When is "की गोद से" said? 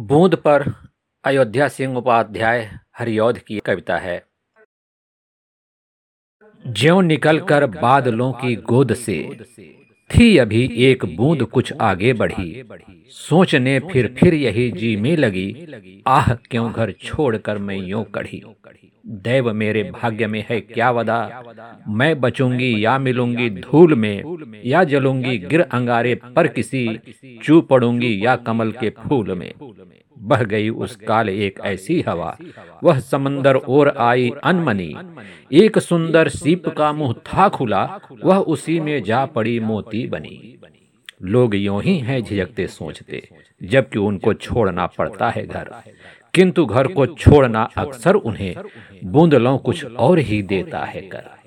8.32-9.38